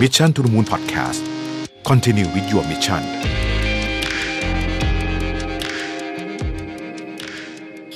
[0.00, 1.20] Mission to the Moon Podcast
[1.88, 3.02] Continue with your mission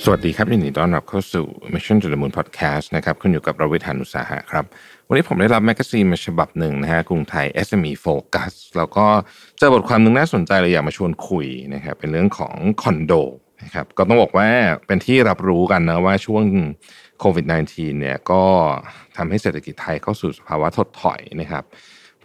[0.03, 4.65] สวัสดีครับยินดีต้อนรับเข้าสู่ Mission to the Moon Podcast นะครับคุณอยู่กับเราวิทานุสาหะครับ
[5.07, 9.05] วันนี้ผมได้รับแมกกาซีนมาฉบับหนึ่งนะฮะกรุงไทย SME Focus แล้วก็
[9.57, 13.13] เจอบทความหนึ่งน่าสนใจเลยอยากมาชวนคุยนะครับเป็นเรื่องของคอนโด
[13.63, 14.47] นะครับก็ต้องบอกว่า
[14.87, 16.43] เป็นที่รับรู้กันนะว่าช่วง
[17.19, 18.43] โควิด -19 เนี่ยก็
[19.17, 21.63] ทำให้เศรษฐกิจไทยเข้าสู่สภาวะถดถอยนะครับ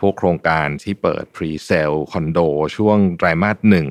[0.00, 2.38] พวกโครงการที่เปิด presale คอนโด
[2.76, 3.88] ช่วงไตรมาสหนึ่ง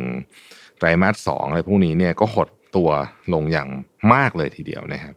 [0.77, 2.89] ไตรมาสสองอะไรพวกนี้เนี่ยก็หดตัว
[3.33, 3.69] ลงอย่าง
[4.13, 5.15] มากเลยทีเดียวนะครับ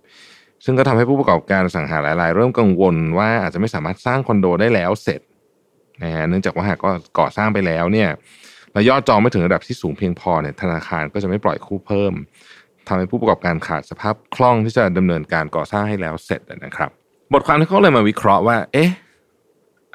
[0.65, 5.21] ซึ่งก็ทำให้ผู้ประกอบการอสังหาหลายๆ เริ่มกังวลว่าอาจจะไม่สามารถสร้างคอนโดได้แล้วเสร็จ
[6.03, 8.09] นะฮะเนื่องจากว่าหากก็ก่อสร้างไปแล้วเนี่ย
[8.73, 12.13] แล้วยอดจองไม่ถึงระดับที่สูงเพียงพอเนี่ยธนาคารก็จะไม่ปล่อยกู้เพิ่ม
[12.89, 16.91] ทำให้ผู้ประกอบการขาดสภาพคล่องที่จะดำเนินการก่อสร้างให้แล้วเสร็จนะครับ
[17.33, 18.91] บทความที่เขาเลยมาวิเคราะห์ว่า เอ๊ะ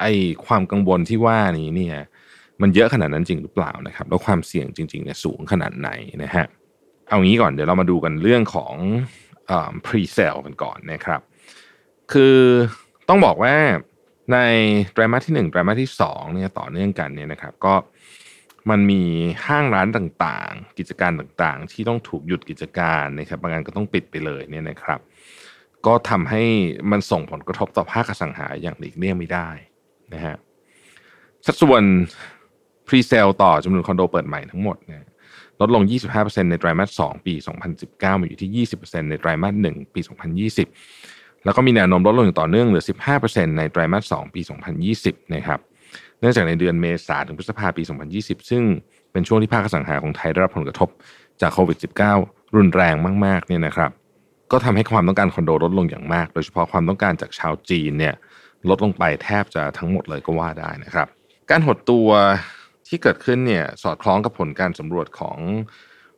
[0.00, 0.04] ไอ
[0.46, 1.96] ความกังวลที่ว่านี้เนี่ย
[2.62, 5.90] มันเยอะขนาดนั้นจริงหรือเปล่านะครับ แล้วความเสี่ยงจริงๆเนี่ยสูงขนาดไหน
[6.24, 6.46] นะฮะ
[7.08, 8.74] เอางี้ก่อนเดี๋ยวเรามาดูกันเรื่องของ
[9.50, 9.52] อ
[9.86, 11.20] pre sale กันก่อนนะครับ
[12.12, 12.38] คือ
[13.08, 13.54] ต้องบอกว่า
[14.32, 14.38] ใน
[14.92, 17.74] ไตรมาสที่หนึ่งไตรมาสที่สองเนี่ยต่อเนื่องกันเนี่ยนะครับ ก็
[18.70, 19.02] มันมี
[19.46, 25.00] ห้างร้านต่างๆ กิจการต่างๆ ที่ต้องถูกหยุดกิจการนะครับบางงานก็ต้องปิดไปเลยเนี่ยนะครับ
[25.86, 26.44] ก็ทำให้
[26.90, 29.48] มันส่งผลกระทบต่อภาคอสังหาอย่างหลีกเลี่ยงไม่ได้
[30.14, 30.36] นะฮะ
[31.46, 31.82] สัดส่วน
[32.86, 35.02] pre sale ต่อจำนวนคอนโดเปิดใหม่ทั้งหมดเนี่ย
[35.60, 35.82] ลดลง
[36.16, 37.34] 25%ในไตรมาส 2 ปี
[37.76, 40.00] 2019 มาอยู่ที่ 20%ในไตรมาส 1 ปี
[40.72, 42.84] 2020 แล้วก็มีแนวโน้มลดลงอย่างต่อเนื่องเหลือ
[43.20, 44.40] 15%ในไตรมาส 2 ปี
[44.86, 45.60] 2020 นะครับ
[46.20, 47.82] เนื่องจากในเดือนเมษาถึงพฤษภาปี
[48.16, 48.62] 2020 ซึ่ง
[49.12, 50.88] เป็นช่วงที่ภาคสังหาของไทยได้รับผลกระทบ
[51.40, 51.78] จากโควิด
[52.16, 52.94] -19 รุนแรง
[53.26, 53.90] มากๆเนี่ยนะครับ
[54.52, 58.14] ก็ทำให้ความต้องการคอนโดลดลงอย่างมาก โดยเฉพาะความต้องการจากชาวจีนเนี่ย
[58.68, 61.06] ลดลงไปแทบจะทั้งหมดเลยก็ว่าได้นะครับ
[61.50, 62.08] การหดตัว
[62.88, 65.38] ที่เกิดขึ้นเนี่ยสอดคล้องกับผลการสำรวจของ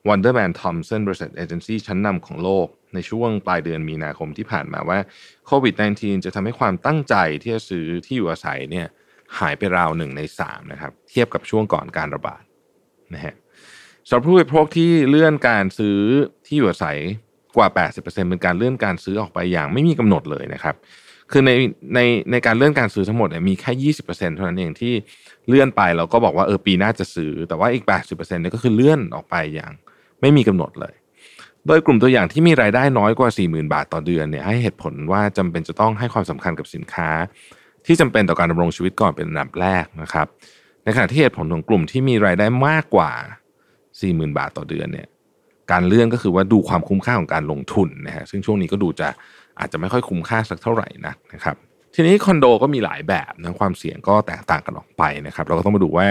[0.09, 4.99] Wonderman Thompson บริษัทเอเจนซี่ชั้นนำของโลก ในช่วงปลายเดือนมีนาคมที่ผ่านมาว่า
[5.47, 8.87] โควิด -19 จะทำให้ความตั้งใจที่จะซื้อที่อยู่อาศัยเนี่ย
[9.39, 12.43] หายไปราวหนึ่งในสามนะครับเทียบกับช่วงก่อนการระบาด
[13.15, 13.35] นะฮะ
[14.09, 15.99] สำหรับผู้บริโภคที่เลื่อนการซื้อ
[16.47, 16.99] ที่อยู่อาศัย
[17.57, 20.75] กว่า 80%เป็นการเลื่อนการซื้อออกไปอย่างไม่มีกำหนดเลยนะครับ
[21.31, 21.51] คือใน
[21.95, 24.95] ในในการเลื่อนการซื้อทั้งหมดเนี่ยมีแค่ 20%เท่านั้นเองที่
[25.49, 29.73] เลื่อนไปเราก็บอกว่าเออปีหน้าจะซื้อ แต่ว่าอีก 80%เนี่ยก็คือเลื่อนออกไปอย่าง
[30.21, 30.95] ไม่มีกำหนดเลย
[31.67, 37.11] โดยกลุ่มตัวอย่างที่มีรายได้น้อยกว่า 40,000 บาทต่อเดือนเนี่ยให้เหตุผลว่าจำเป็นจะต้องให้ความสำคัญกับสินค้า
[37.87, 40.27] ที่จำเป็นต่อการดำรงชีวิตก่อนเป็นอันดับแรกนะครับ
[40.85, 43.11] ในขณะที่เหตุผลของกลุ่มที่มีรายได้มากกว่า
[43.75, 45.09] 40,000 บาทต่อเดือนเนี่ย
[45.71, 49.09] การเลื่อนก็คือว่าดูความคุ้มค่าของการลงทุนนะฮะซึ่งช่วงนี้ก็ดูจะ
[49.59, 51.57] อาจจะไม่ค่อยคุ้มค่าสักเท่าไหร่นักนะครับ
[51.95, 56.07] ทีนี้คอนโดก็มีหลายแบบนะความเสี่ยงก็แตกต่างกันออกไปนะครับ เราก็ต้องมาดูว่า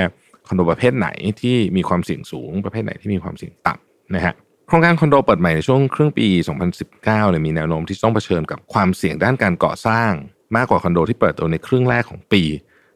[0.48, 1.08] คอนโดประเภทไหน
[1.42, 4.34] ที่มีความเสี่ยงสูง ประเภทไหนที่มีความเสี่ยงต่ำนะฮะ
[4.68, 6.28] โครงการคอนโดเปิดใหม่ในช่วงครึ่งปี
[6.68, 10.12] 2019เนี่ยมีแนวโน้มที่ต้องเผชิญกับความเสี่ยงด้านการก่อสร้าง
[10.56, 12.44] มากกว่าคอนโดที่เปิดตัวในครึ่งแรกของปี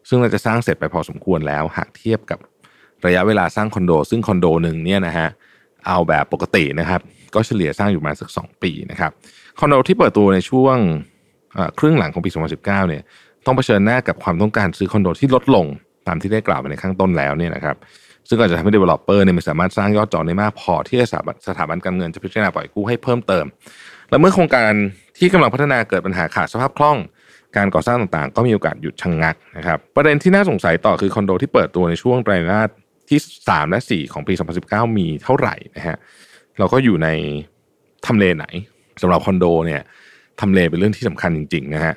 [0.08, 2.40] ซึ่งเราจะสร้างเสร็จไปพอสมควรแล้วหากเทียบกับ
[3.06, 5.28] ระยะเวลาสร้างคอนโด ซึ่งคอนโดหนึ่งเนี่ยนะฮะ
[5.88, 7.02] เอาแบบปกตินะครับ
[7.36, 9.12] ก็เฉลี่ยสร้างอยู่มาสัก 2 ปีนะครับ
[9.59, 10.78] คอนโดที่เปิดตัวในช่วง
[11.80, 13.02] ครึ่งหลังของปี 2019 เนี่ย
[13.46, 15.66] ต้องเผชิญหน้ากับความต้องการซื้อคอนโดที่ลดลง
[16.08, 17.75] ตามที่ได้กล่าวไปในข้างต้นแล้วเนี่ยนะครับ
[18.28, 23.46] ซึ่งอาจจะทำให้ developer เนี่ยไม่สามารถสร้างยอดจองได้มากพอที่สถาบันสถาบันการเงินจะพิจารณาปล่อยกู้ให้เพิ่มเติม
[24.09, 24.72] และเมื่อโครงการ
[25.18, 26.97] ที่กำลังพัฒนาเกิดปัญหาขาดสภาพคล่อง
[27.58, 32.69] การก่อสร้างต่างๆ ก็มีโอกาสหยุดชะงงักนะครับประเด็นที่น่าสงสัยต่อคือคอนโดที่เปิดตัวในช่วงไตรมาส
[33.09, 34.34] ที่ 3 และ 4 ของปี
[34.66, 35.97] 2019 มีเท่าไหร่นะฮะ
[36.59, 37.08] เราก็อยู่ใน
[38.06, 38.46] ทำเลไหน
[39.02, 39.81] สำหรับคอนโดเนี่ย
[40.42, 41.94] ทำเลเป็นเรื่องที่สำคัญจริงๆนะฮะ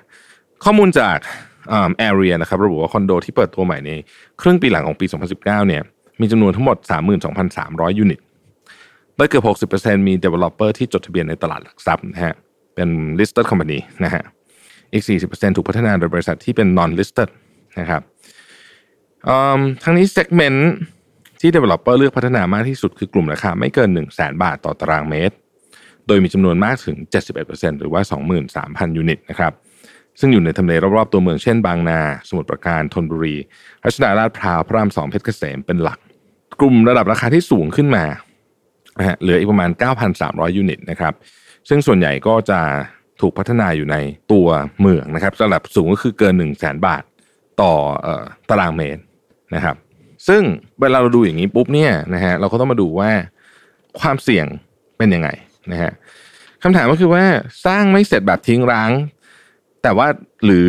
[0.64, 1.18] ข้อมูลจาก
[1.98, 3.90] แอเรียนะครับระบุว่าคอนโดที่เปิดตัวใหม่ใน
[4.40, 5.82] ครึ่งปีหลังของปี 2019 เนี่ย
[6.20, 6.76] มีจำนวนทั้งหมด
[7.38, 8.20] 32,300 ยูนิต
[9.16, 12.34] โดยเกือบ 60%มี developer ที่จดทะเบียนในตลาดหลักทรัพย์นะฮะ
[12.74, 14.22] เป็น listed company นะฮะ
[14.92, 17.28] อีก 40%ถูกพัฒนาโดยบริษัทที่เป็น non listed
[17.80, 18.02] นะครับ
[19.82, 20.60] ทั้งนี้ segment
[21.40, 25.34] ที่ developer เลือกพัฒนามากที่สุดคือกลุ่มราคาไม่เกิน 1 0 0 0 0 0บาทต่อตารางเมตร
[26.06, 26.96] โดยมีจำนวนมากถึง
[27.38, 28.02] 71%หรือว่า
[28.48, 29.52] 23,000 ยูนิตนะครับ
[30.20, 33.36] ซึ่งอยู่ในทำเลรอบๆตัวเมืองเช่นบางนา สมุทรปราการธนบุรี
[33.84, 35.98] รัชดาลาดพร้าวพระรามสองเพชรเกษมเป็นหลัก
[36.60, 38.04] กลุ่มระดับราคาที่สูงขึ้นมา
[39.20, 39.70] เหลืออีกประมาณ
[40.12, 41.14] 9,300 ยูนิตนะครับ
[41.68, 42.60] ซึ่งส่วนใหญ่ก็จะ
[43.20, 43.96] ถูกพัฒนาอยู่ใน
[44.32, 44.46] ตัว
[44.80, 47.02] เมืองนะครับระดับสูงก็คือเกิน 1 0 0 0 0แบาท
[47.60, 47.72] ต่อ
[48.48, 49.02] ตารางเมตร
[49.54, 49.76] นะครับ
[50.28, 50.42] ซึ่ง
[50.80, 53.10] เวลาเราดูอย่างนี้ปุ๊บเนี่ยนะฮะเราก็ต้องมาดูว่า
[54.00, 54.46] ความเสี่ยง
[54.98, 55.28] เป็นยังไง
[55.72, 55.92] นะฮะ
[56.62, 57.24] คำถามก็คือว่า
[57.66, 58.90] สร้างไม่เสร็จแบบทิ้งร้าง
[59.82, 60.06] แต่ว่า
[60.44, 60.68] หรือ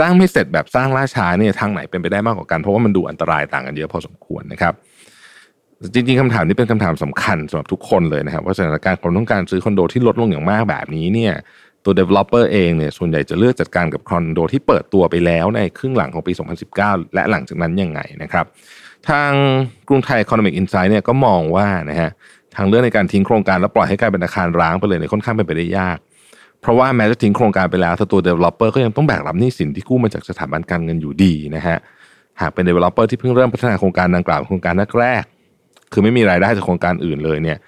[0.00, 4.74] สร้างไม่เสร็จแบบสร้างล่าช้าเนี่ยทางไหนเป็นไปได้มากกว่ากัน เพราะว่ามันดูอันตรายต่างกันเยอะพอสมควรนะครับ
[5.94, 11.34] จริงๆคำถามนี้เป็นคำถามสำคัญสำหรับทุกคนเลยนะครับว่าสถานการณ์ความต้องการซื้อคอนโดที่ลดลงอย่างมากแบบนี้เนี่ย
[11.84, 16.32] ตัว developer เองเนี่ยส่วนใหญ่จะเลือกจัดการกับคอนโดที่เปิดตัวไปแล้วในครึ่งหลังของปี
[16.74, 18.44] 2019 และหลังจากนั้นยังไงนะครับ
[19.08, 19.30] ทาง
[19.88, 22.10] กรุงไทย Economic Insight เนี่ยก็มองว่านะฮะ
[22.56, 25.98] ทางเลือกในการทิ้งโครงการแล้วปล่อยให้กลายเป็นอาคารร้างไปเลยเนี่ยค่อนข้างเป็นไปได้ยาก
[26.60, 31.76] เพราะว่าแม้จะทิ้งโครงการไปแล้วแต่ตัว developer ก็ยังต้องแบกรับหนี้สินที่กู้มาจากสถาบันการเงินอยู่ดีนะฮะ
[32.40, 37.58] หากเป็น developer ที่เพิ่งเริ่มพัฒนาโครงการดังกล่าวโครงการแรกๆคือไม่มีรายได้จากโครงการอื่นเลยเนี่ย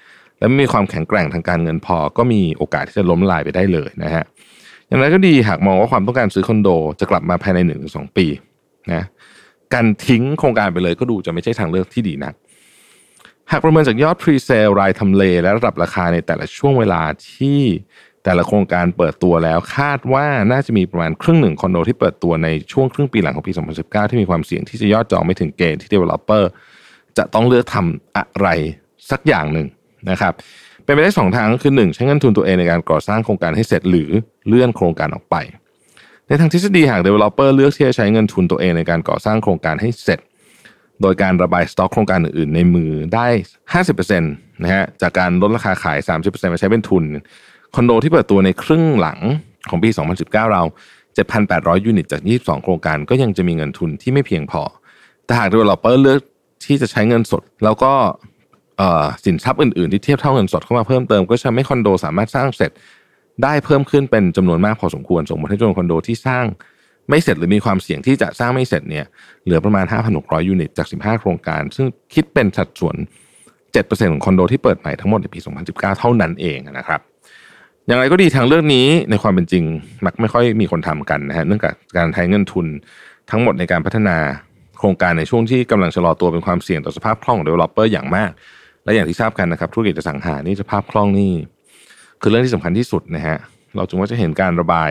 [0.45, 4.25] และไม่มีความแข็งแกร่งทางการเงินพอ ก็มีโอกาสที่จะล้มลายไปได้เลยนะฮะ
[4.89, 6.69] อย่างไรก็ดีหากมองว่าความต้องการซื้อคอนโด
[7.01, 8.27] จะกลับมาภายในหนึ่งสองปี
[8.93, 9.03] นะ
[9.75, 12.35] การทิ้งโครงการไปเลยก็ดูจะไม่ใช่ทางเลือกที่ดีนัก
[13.51, 17.03] หากประเมินจากยอดพรีเซลรายทำเล และระดับราคาในแต่ละช่วงเวลา
[17.33, 17.61] ที่
[18.25, 23.53] แต่ละโครงการเปิดตัวแล้ว คาดว่าน่าจะมีประมาณครึ่งหนึ่งคอนโดที่เปิดตัวในช่วงครึ่งปีหลังของปี
[23.83, 26.45] 2019 ที่มีความเสี่ยงที่จะยอดจองไม่ถึงเกณฑ์ที่ developer
[27.19, 28.49] จะต้องเลือกทำอะไร
[29.11, 29.67] สักอย่างหนึ่ง
[30.11, 30.33] นะครับ
[30.85, 34.11] เป็นไปได้สองทางก็คือหนึ่งใช้เงินทุนตัวเองในการก่อสร้างโครงการให้เสร็จหรือ
[34.47, 35.37] เลื่อนโครงการออกไป
[36.29, 40.21] ในทางทฤษฎีหาก developer เลือกที่จะใช้เงินทุนตัวเองในการก่อสร้างโครงการให้เสร็จ
[41.03, 43.27] โดยการระบายสต็อกโครงการอื่นๆ ในมือได้
[43.95, 47.05] 50%นะฮะจากการลดราคาขาย 30%มาใช้เป็นทุน
[47.75, 49.19] คอนโดที่เปิดตัวในครึ่งหลัง
[49.69, 50.63] ของปี 2019 เรา
[51.25, 54.63] 7,800 ยูนิตจาก 22 โครงการก็ยังจะมีเงินทุนที่ไม่เพียงพอ
[55.25, 56.19] แต่หาก developer เลือก
[56.67, 57.93] ที่จะใช้เงินสด แล้วก็
[59.25, 62.71] สินทรัพย์อื่นๆ ที่เทียบเท่าเงินสดเข้ามาเพิ่มเติมก็จะทำให้คอนโดสามารถสร้างเสร็จ
[63.43, 66.45] ได้เพิ่มขึ้นเป็นจำนวนมากพอสมควรส่งผลให้จำนวนคอนโดที่สร้าง
[67.09, 69.07] ไม่เสร็จหรือมีความเสี่ยงที่จะสร้างไม่เสร็จเนี่ย
[69.45, 69.85] เหลือประมาณ
[70.17, 72.97] 5,600 ยูนิตจาก 15 โครงการ ซึ่งคิดเป็นสัดส่วน
[73.55, 75.39] 7%ของคอนโดที่เปิดใหม่ทั้งหมดในปี
[75.69, 77.01] 2019 เท่านั้นเองนะครับ
[77.87, 79.65] อย่างไรก็ดีทางเรื่องนี้ในความเป็นจริง
[80.05, 82.67] มักไม่ค่อยมีคนทำกันนะฮะเนื่องจากการใช้เงินทุน
[83.31, 84.17] ทั้งหมดในการพัฒนา
[84.79, 88.31] โครงการในช่วงที่กำลังชะลอตัวเป็นความเสี่ยงต่อสภาพคล่องของ developer อย่างมาก
[88.85, 91.33] และอย่างที่ทราบกันนะครับธุรกิจอสังหานี่สภาพคล่องนี่
[92.21, 93.37] คือเรื่องที่สำคัญที่สุดนะฮะ
[93.77, 94.91] เราจึงว่าจะเห็นการระบาย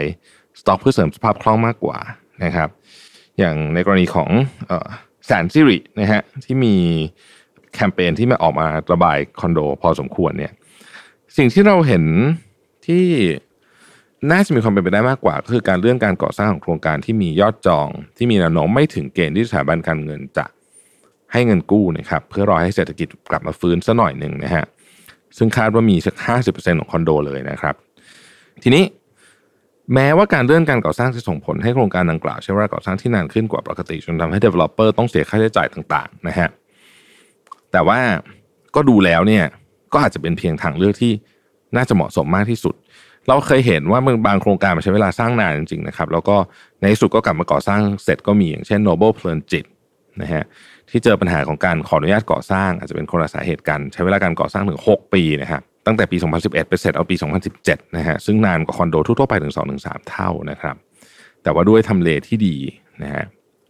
[0.60, 1.98] สต็อกเพื่อเสริมสภาพคล่องมากกว่า
[2.44, 2.70] นะครับ
[3.40, 4.30] อย่างในกรณีของ
[5.26, 6.76] แสนซิรินะฮะที่มี
[7.74, 10.52] แคมเปญที่มาออกมาระบายคอนโดพอสมควรเนี่ย
[11.38, 12.04] สิ่งที่เราเห็น
[12.86, 13.06] ที่
[14.32, 17.88] น่าจะมีความเป็นไปได้มากกว่า คือการเลื่อนการก่อสร้างของโครงการที่มียอดจอง
[18.18, 20.46] ที่มีแนวโน้มไม่ถึงเกณฑ์ที่สถาบันการเงินจะ
[21.34, 24.66] ให้เงินกู้นะครับเพื่อรอให้เศรษฐกิจกลับมาฟื้นสัหน่อยหนึ่งนะฮะ
[25.38, 27.76] ซึ่งคาดว่ามีสักห้าสิบเปอร์เซ็นของคอนโดเลยนะครับ
[28.64, 28.84] ทีนี้
[29.94, 36.50] แม้ว่าการเลื่อนการก่อสร้างจะส่งผลให้โครงการดังกล่าวใช้เวลาก่อสร้างที่นานขึ้นกว่าปกติจนทำให้ developer ต้องเสียค่าใช้จ่ายต่างๆนะฮะ
[37.72, 38.00] แต่ว่า
[38.76, 39.44] ก็ดูแล้วเนี่ย
[39.94, 41.12] ก็อาจจะเป็นเพียงทางเลือกที่
[41.76, 42.76] น่าจะเหมาะสมมากที่สุด
[43.28, 46.36] เราเคยเห็นว่าบางโครงการมันใช้เวลาสร้างนานจริงๆนะครับแล้วก็
[46.80, 49.66] ในที่สุดก็กลับมาก่อสร้างเสร็จก็มีอย่างเช่น Noble เพลินจิต
[50.22, 50.44] นะฮะ
[50.90, 57.16] ที่เจอปัญหาของการขออนุญาตก่อสร้าง อาจจะเป็นคนละสาเหตุกัน ใช้เวลาการก่อสร้างถึง 6 ปีนะครับตั้งแต่ปี 2011 ไปเสร็จเอาปี
[57.56, 60.76] 2017 นะฮะซึ่งนานกว่าคอนโดทั่วไปถึง 2-3 เท่านะครับ
[61.44, 62.56] แต่ว่าด้วยทำเลที่ดี
[63.04, 63.24] นะฮะ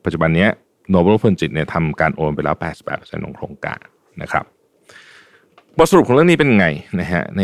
[0.06, 0.48] ปัจจุบันนี้
[0.92, 2.56] Noble เพลินจิตเนี่ยทำการโอนไปแล้ว
[2.90, 3.80] 88%ของโครงการ
[4.22, 4.46] นะครับ
[5.78, 6.68] บทสรุปของเรื่องนี้เป็นไง
[7.00, 7.44] นะฮะใน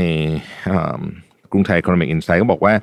[1.51, 2.73] กรุงไทย Economic Insight ก็บอกว่า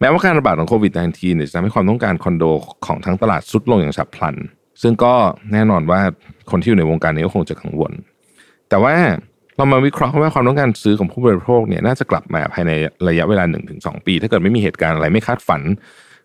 [0.00, 2.44] แม้ว่าการระบาดของโควิด -19 เนี่ยจะทำให้ความต้องการคอนโด
[2.86, 4.36] ของทั้งตลาดสุดลงอย่างฉับพลัน
[4.82, 5.14] ซึ่งก็
[5.52, 6.00] แน่นอนว่า
[6.50, 7.92] คนที่อยู่ในวงการนี้ก็คงจะกังวล
[8.68, 8.94] แต่ว่า
[9.56, 12.72] เรามาวิเคราะห์ว่าความต้องการซื้อของผู้บริโภคเนี่ยน่าจะกลับมาภายใน
[13.08, 13.44] ระยะเวลา
[13.74, 15.62] 1-2 ปี ถ้าเกิดไม่มีเหตุการณ์อะไรไม่คาดฝัน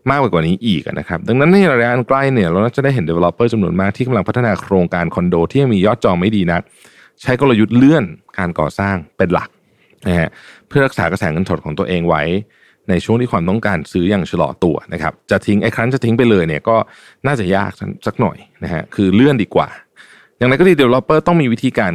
[0.09, 6.61] มากกว่านี้อีกนะครับ ดังนั้นในระยะอันใกล้เนี่ยเราจะได้เห็น developer จำนวนมากที่กำลังพัฒนาโครงการคอนโดที่ยังมียอดจองไม่ดีนัก
[7.21, 8.03] ใช้กลยุทธ์เลื่อน
[8.37, 9.49] การก่อสร้างเป็นหลัก
[10.07, 10.29] นะฮะ
[10.67, 12.23] เพื่อรักษากระแสเงินสดของตัวเองไว้
[12.89, 16.75] ในช่วงที่ความต้องการซื้ออย่างชะลอตัวนะครับจะทิ้งไอ้ครั้นจะทิ้งไปเลยเนี่ยก็
[17.27, 17.71] น่าจะยาก
[18.05, 19.67] สักหน่อยนะฮะคือเลื่อนดีกว่า
[20.37, 21.93] อย่างไรก็ดี developer ต้องมีวิธีการ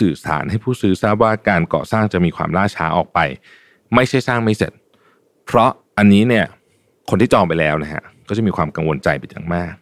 [0.00, 3.18] สื่อสารให้ผู้ซื้อทราบว่าการก่อสร้างจะมีความล่าช้าออกไป
[3.94, 4.72] ไม่ใช่สร้างไม่เสร็จ
[5.46, 6.44] เพราะอันนี้เนี่ย
[7.10, 9.74] คนที่จองไปแล้วนะฮะก็จะมีความกังวลใจเป็นอย่างมาก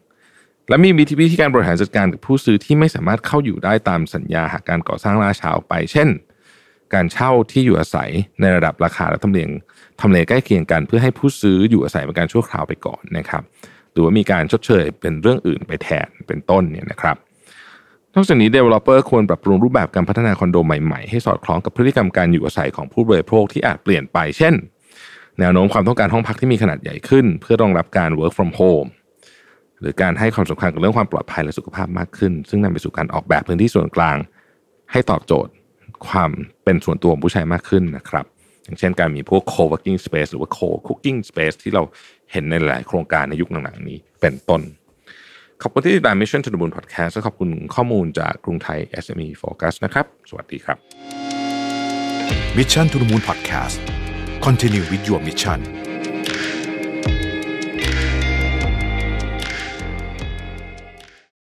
[0.69, 6.09] และมีวิธีวิธีการบริหารจัดการกับผู้ซื้อที่ไม่สามารถเข้าอยู่ได้ตามสัญญาหากการก่อสร้างล่าช้าออกไป เช่น
[6.95, 9.41] การเช่าที่อยู่อาศัยในระดับราคาและทำเล
[10.01, 13.43] ทำเลใกล้เคียงกัน เพื่อให้ผู้ซื้ออยู่อาศัยเป็นการชั่วคราวไปก่อนนะครับ
[13.93, 17.17] หรือว่ามีการชดเชยเป็นเรื่องอื่นไปแทนเป็นต้นเนี่ยนะครับ
[18.15, 24.55] นอกจากนี้ Developer ควรปรับปรุงรูปแบบการพัฒนาคอนโดใหม่ๆ ให้สอดคล้องกับพฤติกรรมการอยู่อาศัยของผู้บริโภคที่อาจเปลี่ยนไป เช่น
[25.41, 28.89] แนวโน้มความต้องการห้องพักที่มีขนาดใหญ่ขึ้น เพื่อรองรับการ work from home
[29.81, 34.17] หรือการให้ความสำคัญกับเรื่องความปลอดภัยและสุขภาพมากขึ้น ซึ่งนำไปสู่การออกแบบพื้นที่ส่วนกลาง
[34.93, 35.53] ให้ตอบโจทย์
[36.07, 36.31] ความ
[36.65, 38.25] เป็นส่วนตัวของผู้ใช้มากขึ้นนะครับ
[38.65, 41.83] อย่างเช่นการมีพวก co-working space หรือว่า co-cooking space ที่เรา
[42.33, 44.63] เห็นในหลายโครงการในยุคหลังๆนี้เป็นต้น
[45.63, 50.79] ขอบคุณที่ติดตาม Mission to the Moon Podcast และขอบคุณข้อมูลจากกรุงไทย SME Focus นะครับ สวัสดีครับ
[52.57, 53.79] Mission to the Moon Podcast
[54.45, 55.88] Continue with your mission